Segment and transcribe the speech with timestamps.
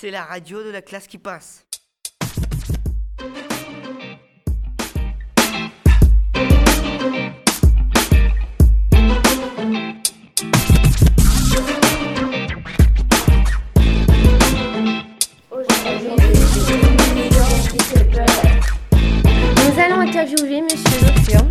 [0.00, 1.64] C'est la radio de la classe qui passe.
[19.56, 21.42] Nous allons interviewer Monsieur Lefur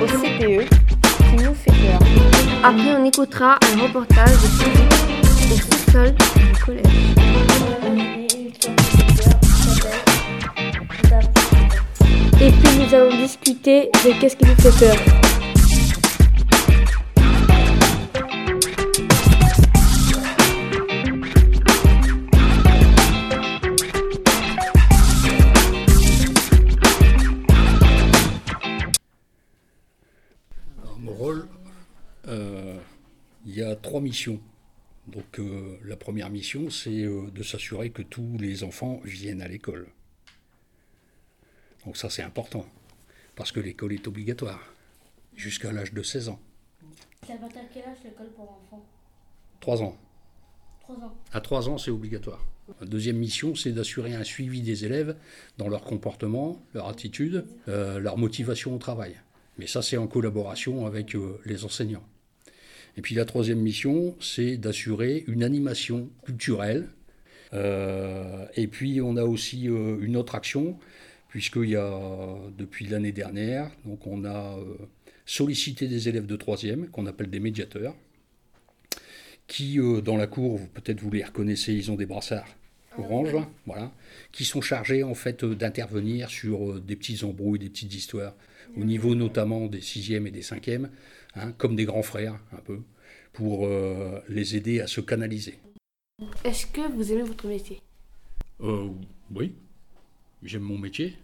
[0.00, 1.98] au CPE qui nous fait peur.
[2.62, 5.94] Après, on écoutera un reportage de Et
[12.50, 14.96] puis nous allons discuter de qu'est-ce qui nous fait peur.
[30.98, 31.48] Mon rôle,
[32.26, 32.76] euh,
[33.46, 34.38] il y a trois missions.
[35.12, 39.48] Donc euh, la première mission, c'est euh, de s'assurer que tous les enfants viennent à
[39.48, 39.88] l'école.
[41.86, 42.66] Donc ça, c'est important,
[43.34, 44.60] parce que l'école est obligatoire,
[45.34, 46.40] jusqu'à l'âge de 16 ans.
[47.26, 47.38] Va à
[47.72, 48.84] quel âge l'école pour enfants?
[49.60, 49.96] 3 ans.
[50.82, 51.16] 3 ans.
[51.32, 52.44] À 3 ans, c'est obligatoire.
[52.80, 55.16] La deuxième mission, c'est d'assurer un suivi des élèves
[55.56, 59.18] dans leur comportement, leur attitude, euh, leur motivation au travail.
[59.56, 62.04] Mais ça, c'est en collaboration avec les enseignants.
[62.98, 66.88] Et puis la troisième mission, c'est d'assurer une animation culturelle.
[67.54, 70.76] Euh, et puis on a aussi euh, une autre action,
[71.28, 74.64] puisqu'il y a, depuis l'année dernière, donc on a euh,
[75.26, 77.94] sollicité des élèves de troisième, qu'on appelle des médiateurs,
[79.46, 82.48] qui, dans la cour, peut-être vous les reconnaissez, ils ont des brassards
[82.98, 83.92] orange, là, voilà,
[84.32, 88.34] qui sont chargés en fait d'intervenir sur des petits embrouilles, des petites histoires,
[88.76, 90.90] au niveau notamment des sixièmes et des cinquièmes,
[91.38, 92.80] hein, comme des grands frères, un peu,
[93.32, 95.58] pour euh, les aider à se canaliser.
[96.44, 97.80] Est-ce que vous aimez votre métier?
[98.60, 98.88] Euh,
[99.30, 99.54] oui,
[100.42, 101.16] j'aime mon métier.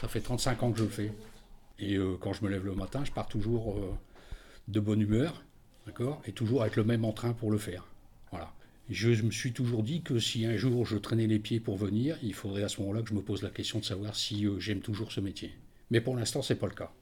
[0.00, 1.12] Ça fait 35 ans que je le fais.
[1.78, 3.78] Et euh, quand je me lève le matin, je pars toujours
[4.68, 5.42] de bonne humeur,
[5.86, 7.86] d'accord Et toujours avec le même entrain pour le faire.
[8.30, 8.52] Voilà.
[8.88, 12.18] Je me suis toujours dit que si un jour je traînais les pieds pour venir,
[12.22, 14.80] il faudrait à ce moment-là que je me pose la question de savoir si j'aime
[14.80, 15.52] toujours ce métier.
[15.90, 16.92] Mais pour l'instant, c'est pas le cas.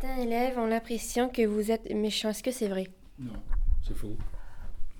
[0.00, 2.30] Certains élèves ont l'impression que vous êtes méchant.
[2.30, 2.86] Est-ce que c'est vrai?
[3.18, 3.42] Non,
[3.84, 4.16] c'est faux.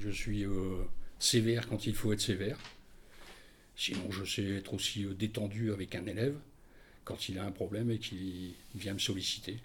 [0.01, 0.83] Je suis euh,
[1.21, 2.59] sévère quand il faut être sévère.
[3.77, 6.35] Sinon, je sais être aussi euh, détendu avec un élève
[7.05, 9.59] quand il a un problème et qu'il vient me solliciter.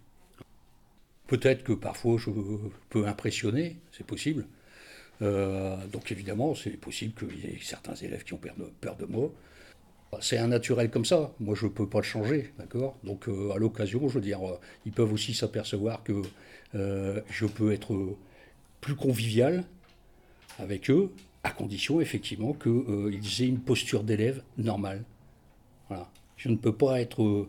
[1.26, 2.30] Peut-être que parfois je
[2.90, 4.46] peux impressionner, c'est possible.
[5.24, 8.98] Euh, donc évidemment, c'est possible qu'il y ait certains élèves qui ont peur de, peur
[8.98, 9.34] de moi.
[10.22, 11.32] C'est un naturel comme ça.
[11.40, 12.98] Moi, je ne peux pas le changer, d'accord?
[13.04, 16.22] Donc, euh, à l'occasion, je veux dire, euh, ils peuvent aussi s'apercevoir que
[16.76, 18.16] euh, je peux être
[18.82, 19.64] plus convivial
[20.60, 21.12] avec eux,
[21.44, 25.04] à condition effectivement qu'ils aient une posture d'élève normale.
[26.36, 27.48] Je ne peux pas être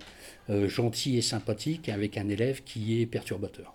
[0.48, 3.74] gentil et sympathique avec un élève qui est perturbateur.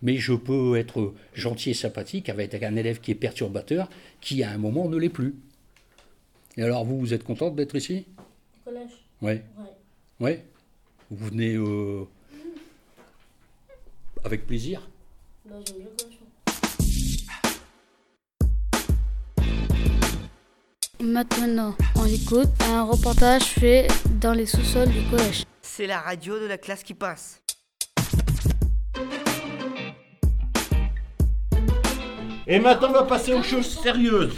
[0.00, 3.90] Mais je peux être gentil et sympathique avec un élève qui est perturbateur,
[4.20, 5.34] qui à un moment ne l'est plus.
[6.56, 8.06] Et alors vous, vous êtes contente d'être ici?
[8.16, 8.90] Au collège?
[9.22, 9.32] Oui.
[9.32, 9.72] Ouais.
[10.20, 10.38] Oui.
[11.10, 12.04] Vous venez euh,
[14.22, 14.88] avec plaisir?
[15.44, 16.18] Bah, j'aime bien le collège.
[16.20, 16.28] moi.
[21.00, 23.88] Maintenant, on écoute un reportage fait
[24.20, 25.42] dans les sous-sols du collège.
[25.60, 27.40] C'est la radio de la classe qui passe.
[32.46, 34.36] Et maintenant, on va passer aux choses sérieuses.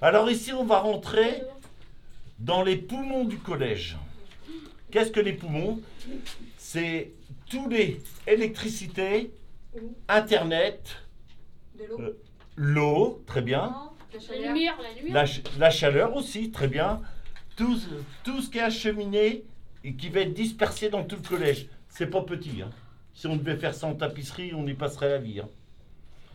[0.00, 1.42] Alors ici, on va rentrer
[2.38, 3.96] dans les poumons du collège.
[4.90, 5.80] Qu'est-ce que les poumons?
[6.58, 7.12] C'est
[7.48, 9.30] tous les électricités,
[10.08, 10.96] Internet,
[12.00, 12.18] euh,
[12.56, 13.74] l'eau, très bien,
[15.14, 17.00] La lumière, la chaleur aussi, très bien,
[17.56, 17.88] tout, ce-
[18.24, 19.44] tout ce qui est acheminé
[19.84, 21.66] et qui va être dispersé dans tout le collège.
[21.88, 22.60] C'est pas petit.
[22.62, 22.70] hein.
[23.14, 25.40] Si on devait faire ça en tapisserie, on y passerait la vie.
[25.40, 25.48] hein.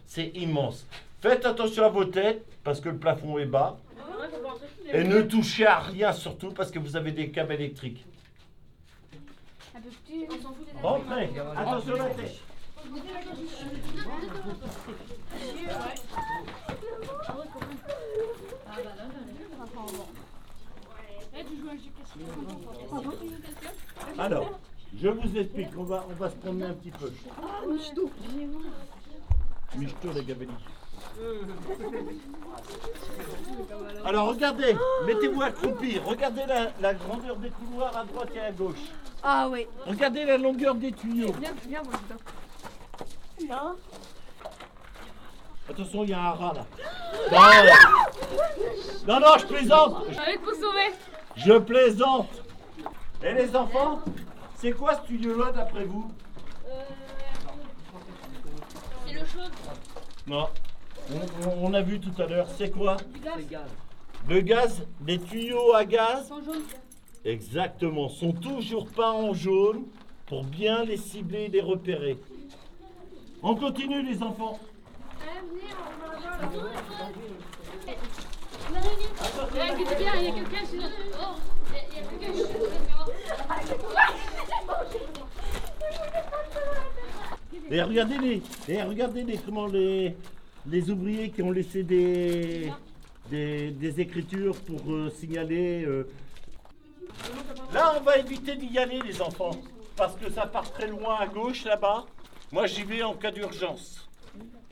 [0.07, 0.85] C'est immense.
[1.21, 3.77] Faites attention à vos têtes parce que le plafond est bas.
[4.91, 8.05] Et ne touchez à rien surtout parce que vous avez des câbles électriques.
[10.81, 11.29] Rentrez.
[11.55, 12.41] Attention à la tête.
[24.17, 24.59] Alors,
[24.95, 27.11] je vous explique, on va, on va se promener un petit peu.
[29.75, 30.51] Michto, les gabellis.
[34.05, 38.77] Alors regardez, mettez-vous accroupi, regardez la, la grandeur des couloirs à droite et à gauche.
[39.23, 39.67] Ah oui.
[39.85, 41.33] Regardez la longueur des tuyaux.
[41.39, 41.93] Viens, viens, moi,
[43.39, 43.75] dedans.
[45.69, 46.65] Attention, il y a un rat là.
[49.07, 50.05] Non, non, non, je plaisante.
[50.17, 50.93] Avec pour sauver.
[51.35, 52.29] Je plaisante.
[53.23, 53.99] Et les enfants,
[54.55, 56.09] c'est quoi ce tuyau-là d'après vous?
[59.05, 59.49] C'est le chaud.
[60.27, 60.47] Non.
[61.61, 63.61] On, a vu tout à l'heure, c'est quoi Du gaz.
[64.27, 66.63] Le gaz, les tuyaux à gaz, Sans jaune.
[67.23, 69.85] exactement, sont toujours peints en jaune
[70.25, 72.17] pour bien les cibler et les repérer.
[73.41, 74.59] On continue les enfants.
[77.87, 77.93] Eh.
[87.69, 90.15] Et regardez les, et regardez les, comment les,
[90.67, 92.71] les ouvriers qui ont laissé des,
[93.29, 95.83] des, des écritures pour euh, signaler.
[95.85, 96.07] euh.
[97.73, 99.57] Là, on va éviter d'y aller, les enfants,
[99.95, 102.05] parce que ça part très loin à gauche là-bas.
[102.51, 104.07] Moi, j'y vais en cas d'urgence.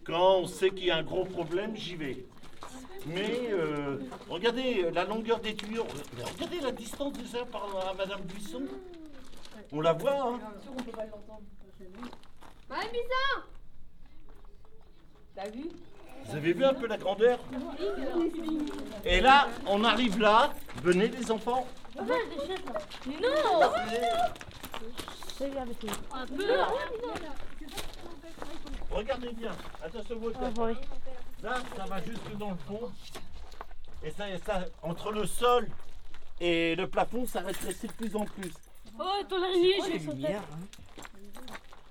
[0.06, 2.26] Quand on sait qu'il y a un gros problème, j'y vais.
[3.08, 3.98] Mais euh,
[4.30, 5.86] regardez la longueur des tuyaux.
[6.34, 8.64] Regardez la distance déjà par à Madame Buisson.
[9.72, 10.40] On la voit, hein
[12.70, 13.48] Mamie Bizarre
[15.36, 15.70] T'as vu
[16.26, 17.40] Vous avez vu un peu la grandeur
[19.04, 20.54] Et là, on arrive là.
[20.82, 21.68] Venez les enfants.
[21.98, 22.06] Un
[26.26, 26.46] peu.
[28.92, 29.52] Regardez bien.
[29.84, 30.40] Attention votre
[31.44, 32.92] Là, ça va jusque dans le fond.
[34.04, 35.68] Et ça, et ça, entre le sol
[36.40, 38.54] et le plafond, ça rétrécit de plus en plus.
[38.98, 40.38] Oh, ton araignée, j'ai son tête.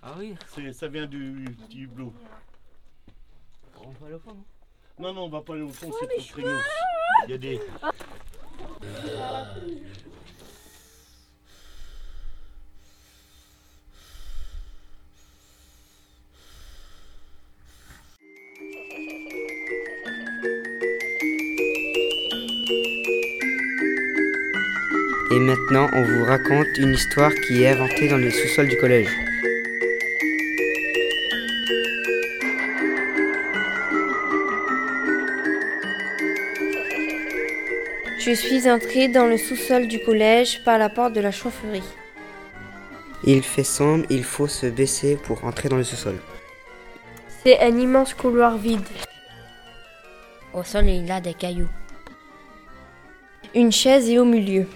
[0.02, 0.35] Ah oui,
[0.73, 2.12] ça vient du, du hublot.
[3.87, 4.45] On va le fond, non
[4.99, 6.61] Non, non, on va pas aller au fond, c'est trop craignos.
[7.27, 7.61] Il y a des.
[25.31, 29.24] Et maintenant, on vous raconte une histoire qui est inventée dans le sous-sol du collège.
[38.25, 41.82] Je suis entrée dans le sous-sol du collège par la porte de la chaufferie.
[43.23, 46.19] Il fait sombre, il faut se baisser pour entrer dans le sous-sol.
[47.43, 48.81] C'est un immense couloir vide.
[50.55, 51.69] Au sol, il y a des cailloux.
[53.55, 54.67] Une chaise est au milieu.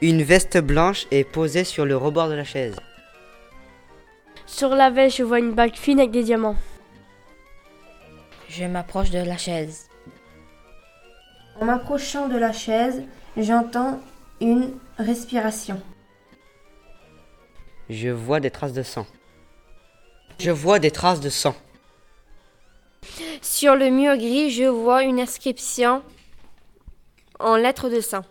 [0.00, 2.74] Une veste blanche est posée sur le rebord de la chaise.
[4.44, 6.56] Sur la veste, je vois une bague fine avec des diamants.
[8.48, 9.88] Je m'approche de la chaise.
[11.60, 13.02] En m'approchant de la chaise,
[13.36, 14.00] j'entends
[14.40, 15.80] une respiration.
[17.88, 19.06] Je vois des traces de sang.
[20.38, 21.54] Je vois des traces de sang.
[23.40, 26.02] Sur le mur gris, je vois une inscription
[27.38, 28.22] en lettres de sang.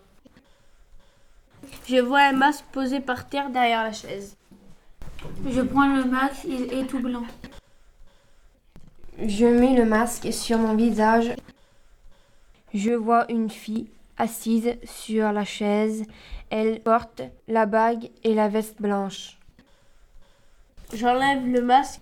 [1.88, 4.36] Je vois un masque posé par terre derrière la chaise.
[5.48, 7.24] Je prends le max, il est tout blanc.
[9.18, 11.32] Je mets le masque sur mon visage.
[12.74, 13.88] Je vois une fille
[14.18, 16.04] assise sur la chaise.
[16.50, 19.38] Elle porte la bague et la veste blanche.
[20.92, 22.00] J'enlève le masque.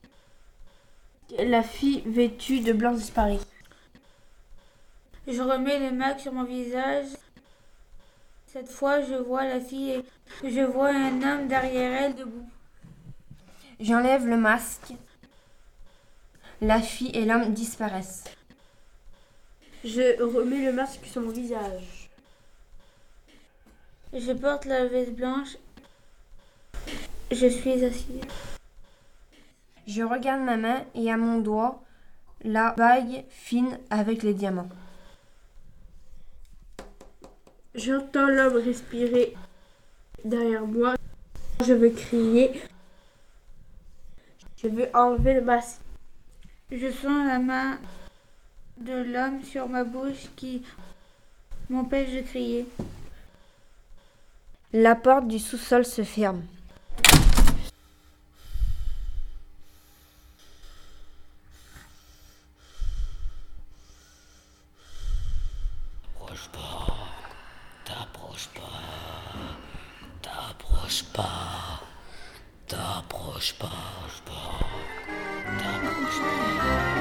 [1.39, 3.39] La fille vêtue de blanc disparaît.
[5.27, 7.07] Je remets le max sur mon visage.
[8.47, 10.03] Cette fois, je vois la fille
[10.43, 12.49] et je vois un homme derrière elle debout.
[13.79, 14.93] J'enlève le masque.
[16.61, 18.25] La fille et l'homme disparaissent.
[19.85, 22.09] Je remets le masque sur mon visage.
[24.13, 25.57] Je porte la veste blanche.
[27.33, 28.21] Je suis assise.
[29.87, 31.83] Je regarde ma main et à mon doigt
[32.45, 34.69] la bague fine avec les diamants.
[37.75, 39.35] J'entends l'homme respirer
[40.25, 40.95] derrière moi.
[41.65, 42.63] Je veux crier.
[44.59, 45.81] Je veux enlever le masque.
[46.71, 47.81] Je sens la main
[48.79, 50.63] de l'homme sur ma bouche qui
[51.69, 52.67] m'empêche de crier.
[54.73, 56.43] La porte du sous-sol se ferme.
[66.15, 66.97] T'approches pas.
[67.85, 68.71] T'approches pas.
[70.23, 71.83] T'approches pas.
[72.67, 73.69] T'approches pas.
[75.59, 76.92] T'approches pas.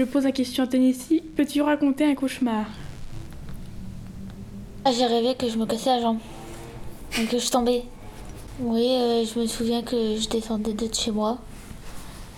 [0.00, 1.20] Je pose la question à Tennessee.
[1.36, 2.64] Peux-tu raconter un cauchemar?
[4.82, 6.16] Ah, j'ai rêvé que je me cassais la jambe.
[7.18, 7.84] Et que je tombais.
[8.60, 11.36] Oui, euh, je me souviens que je descendais de chez moi.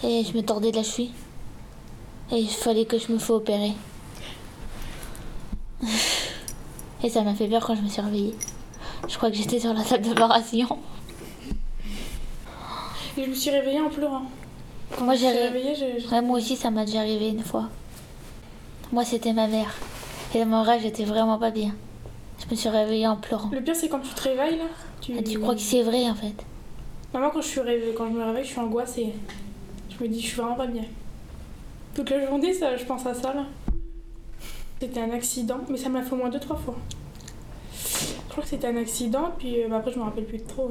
[0.02, 1.12] Et je me tordais de la cheville.
[2.32, 3.74] Et il fallait que je me fasse opérer.
[7.04, 8.34] Et ça m'a fait peur quand je me suis réveillée.
[9.08, 10.80] Je crois que j'étais sur la salle d'opération.
[13.16, 14.26] Et je me suis réveillée en pleurant.
[15.00, 17.68] Moi, me j'ai- je- Ouais, moi aussi, ça m'a déjà arrivé une fois.
[18.92, 19.74] Moi, c'était ma mère.
[20.34, 21.74] Et dans mon rêve, j'étais vraiment pas bien.
[22.44, 23.50] Je me suis réveillée en pleurant.
[23.52, 24.64] Le pire, c'est quand tu te réveilles là.
[25.00, 26.34] Tu, Ah, tu crois que c'est vrai en fait
[27.12, 29.12] Bah, Moi, quand je, suis réveillée, quand je me réveille, je suis angoissée.
[29.90, 30.84] Je me dis, je suis vraiment pas bien.
[31.94, 33.44] Toute la journée, ça, je pense à ça là.
[34.80, 36.76] C'était un accident, mais ça m'a fait au moins deux, trois fois.
[37.74, 40.46] Je crois que c'était un accident, puis euh, bah, après, je me rappelle plus de
[40.46, 40.70] trop.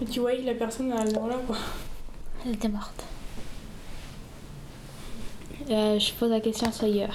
[0.00, 1.56] Mais tu vois, la personne, elle, voilà quoi.
[2.44, 3.04] Elle était morte.
[5.70, 7.08] Euh, je pose la question à Sawyer.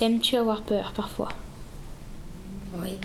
[0.00, 1.28] Aimes-tu avoir peur parfois?
[2.76, 2.98] Oui.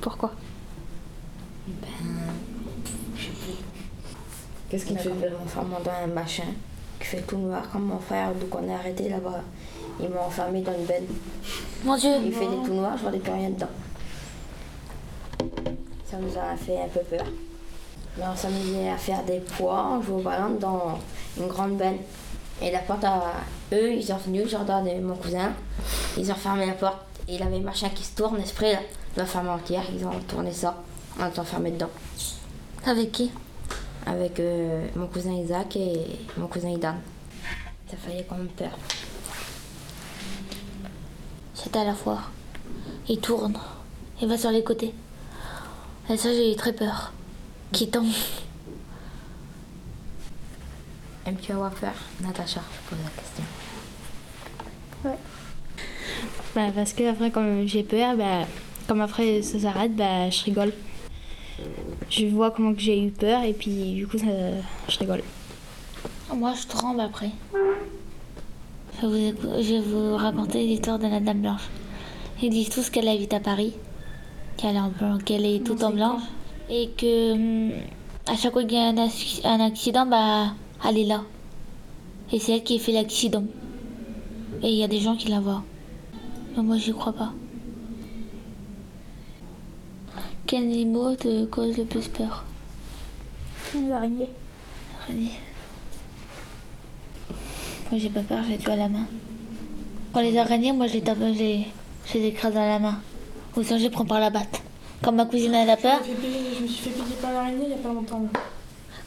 [0.00, 0.32] Pourquoi?
[4.68, 6.44] Qu'est-ce qui me fait peur Enfermement dans un machin
[7.00, 9.42] qui fait tout noir comme mon frère, donc on est arrêté là-bas.
[10.00, 11.06] Ils m'ont enfermé dans une benne.
[11.84, 13.66] Mon Dieu Il fait des tout noirs, je vois plus rien dedans.
[16.04, 17.26] Ça nous a fait un peu peur.
[18.20, 20.98] On s'amusait à faire des poids, on jouait au ballon dans
[21.38, 21.98] une grande benne.
[22.60, 23.34] Et la porte à
[23.72, 25.52] eux, ils sont venus, Jordan et mon cousin,
[26.16, 26.98] ils ont fermé la porte.
[27.28, 28.80] Et il avait machin qui se tourne, esprit là,
[29.16, 30.82] la fermer entière, ils ont tourné ça,
[31.20, 31.90] on est enfermé dedans.
[32.84, 33.30] Avec qui?
[34.06, 36.94] Avec euh, mon cousin Isaac et mon cousin Idan.
[37.90, 38.76] Ça faisait quand même peur.
[41.54, 42.30] C'était à la foire.
[43.08, 43.56] Il tourne.
[44.20, 44.94] Il va sur les côtés.
[46.10, 47.12] Et ça, j'ai eu très peur.
[47.72, 48.06] Qui tombe.
[51.26, 53.44] Aimes-tu avoir peur Natacha, je pose la question.
[56.54, 58.46] bah, Parce que après, quand j'ai peur, bah,
[58.86, 60.72] comme après ça s'arrête, bah, je rigole.
[62.08, 64.26] Je vois comment que j'ai eu peur et puis du coup, ça,
[64.88, 65.22] je rigole.
[66.34, 67.30] Moi, je tremble après.
[69.02, 71.68] Je vais vous, je vais vous raconter l'histoire de la Dame Blanche.
[72.42, 73.74] Ils disent tous qu'elle habite à Paris,
[74.56, 76.22] qu'elle est, en blanc, qu'elle est toute en blanche,
[76.70, 77.72] et que hum,
[78.26, 80.54] à chaque fois qu'il y a un, acc- un accident, bah,
[80.86, 81.22] elle est là.
[82.32, 83.44] Et c'est elle qui fait l'accident.
[84.62, 85.62] Et il y a des gens qui la voient.
[86.56, 87.32] Mais moi, j'y crois pas.
[90.46, 92.44] Quel animal te cause le plus peur?
[93.74, 94.30] Les araignées.
[95.04, 95.32] Araignée.
[97.90, 99.06] Moi j'ai pas peur, j'ai tout à la main.
[100.12, 101.66] Quand les araignées, moi je les tape, je les,
[102.06, 103.00] je les écrase à la main.
[103.56, 104.62] Ou sinon je les prends par la batte.
[105.02, 107.14] Quand ma cousine elle a peur, Je me, fais payer- je me suis fait piquer
[107.22, 108.26] par l'araignée il y a pas longtemps.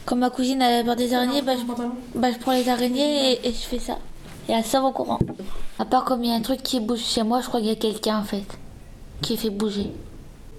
[0.06, 3.32] quand ma cousine elle a peur des araignées, bah, je, bah, je prends les araignées
[3.32, 3.98] et, et je fais ça.
[4.48, 5.18] Et elle sort au courant.
[5.78, 7.68] À part comme il y a un truc qui bouge chez moi, je crois qu'il
[7.68, 8.44] y a quelqu'un en fait
[9.20, 9.90] qui fait bouger.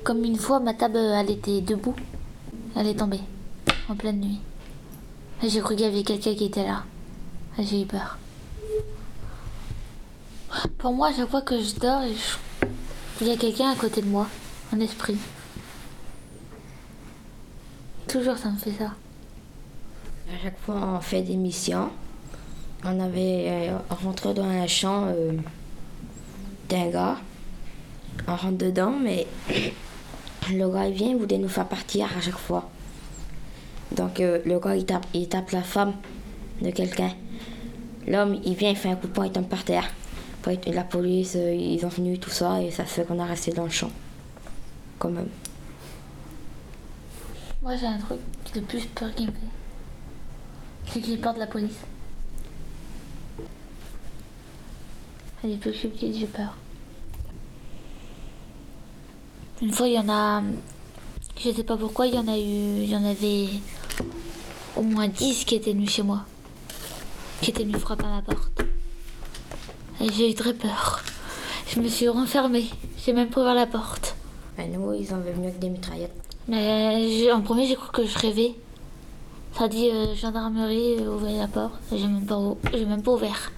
[0.04, 1.96] Comme une fois, ma table elle était debout,
[2.76, 3.20] elle est tombée
[3.90, 4.40] en pleine nuit.
[5.42, 6.84] Et j'ai cru qu'il y avait quelqu'un qui était là.
[7.60, 8.18] Et J'ai eu peur.
[10.78, 12.68] Pour moi, chaque fois que je dors, je-
[13.22, 14.28] il y a quelqu'un à côté de moi,
[14.80, 15.18] esprit.
[18.08, 18.92] Toujours ça me fait ça.
[20.32, 21.90] À chaque fois, on fait des missions.
[22.86, 25.34] On avait euh, rentré dans un champ euh,
[26.70, 27.18] d'un gars.
[28.28, 29.26] On rentre dedans, mais
[30.52, 32.70] le gars il vient, il voulait nous faire partir à chaque fois.
[33.96, 35.94] Donc euh, le gars il tape, il tape la femme
[36.62, 37.12] de quelqu'un.
[38.08, 39.90] L'homme il vient, il fait un coup de poing, il tombe par terre.
[40.68, 43.70] La police, ils ont venu, tout ça, et ça fait qu'on a resté dans le
[43.70, 43.90] champ.
[47.62, 48.20] Moi, j'ai un truc
[48.54, 49.38] de plus peur qui me fait.
[50.86, 51.80] C'est que j'ai peur de la police.
[55.42, 56.56] Que je suis petite, j'ai peur.
[59.62, 60.42] Une fois, il y en a.
[61.38, 62.84] Je sais pas pourquoi, il y en a eu.
[62.84, 63.50] Il y en avait
[64.78, 66.26] au moins 10 qui étaient venus chez moi.
[67.42, 68.62] Qui étaient venus frapper à ma porte.
[70.00, 71.04] Et j'ai eu très peur.
[71.68, 72.70] Je me suis renfermée.
[73.04, 74.13] J'ai même pas ouvert la porte.
[74.58, 76.14] Ben, nous, ils ont venu avec des mitraillettes.
[76.48, 78.54] Mais en premier, j'ai cru que je rêvais.
[79.58, 81.74] Ça dit euh, gendarmerie, euh, ouvrez la porte.
[81.92, 83.52] J'ai même pas, ou- j'ai même pas ouvert.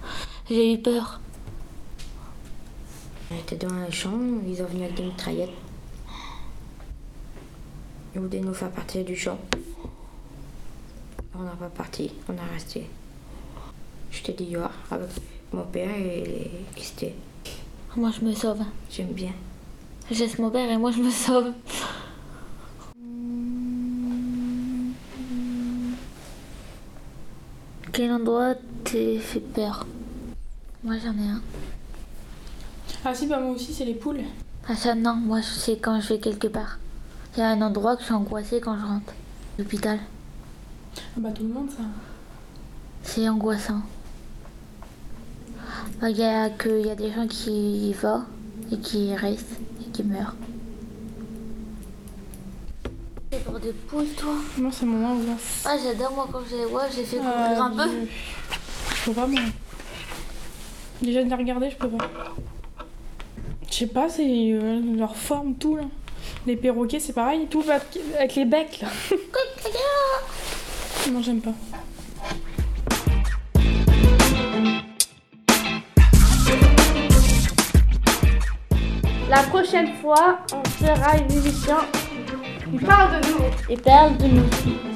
[0.48, 1.20] J'ai eu peur.
[3.30, 4.12] On était dans un champ,
[4.46, 5.50] ils ont venu avec des mitraillettes.
[8.14, 9.38] Ils voulaient nous faire partir du champ.
[11.38, 12.86] On n'a pas parti, on a resté.
[14.10, 15.08] J'étais dehors avec
[15.52, 17.14] mon père et Christé.
[17.96, 18.62] Moi, je me sauve.
[18.90, 19.32] J'aime bien.
[20.10, 21.52] Je laisse mon père et moi, je me sauve.
[27.92, 29.86] Quel endroit te fait peur?
[30.84, 31.40] Moi j'en ai un.
[33.04, 34.20] Ah si, bah moi aussi, c'est les poules.
[34.68, 36.78] Ah ça non, moi c'est quand je vais quelque part.
[37.36, 39.12] Il y a un endroit que je suis angoissée quand je rentre.
[39.58, 39.98] L'hôpital.
[40.98, 41.84] Ah bah tout le monde, ça.
[43.02, 43.80] C'est angoissant.
[46.00, 48.22] Bah, Il y, a que- y a des gens qui y vont
[48.70, 50.04] et qui restent et qui.
[53.32, 55.64] C'est pour des poules, toi Non, c'est mon angoisse.
[55.64, 57.90] Ah, j'adore, moi, quand je les vois, je les fais courir Ah, un peu.
[58.94, 59.40] Je peux pas, moi.
[61.02, 62.08] Déjà de les regarder, je peux pas.
[63.70, 65.84] Je sais pas, c'est euh, leur forme, tout là.
[66.46, 67.78] Les perroquets, c'est pareil, tout va
[68.18, 68.88] avec les becs là.
[71.12, 71.52] non, j'aime pas.
[79.76, 81.76] Prochaine fois, on fera une émission
[82.70, 83.72] qui parle de nous.
[83.72, 84.95] Et parle de nous.